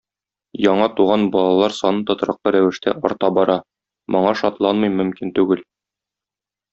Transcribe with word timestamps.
Яңа 0.65 0.85
туган 0.99 1.25
балалар 1.35 1.75
саны 1.81 2.01
тотрыклы 2.11 2.53
рәвештә 2.57 2.93
арта 3.11 3.29
бара, 3.41 3.57
моңа 4.15 4.33
шатланмый 4.43 4.93
мөмкин 4.99 5.35
түгел. 5.41 5.63